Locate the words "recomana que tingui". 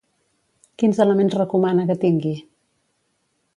1.41-2.35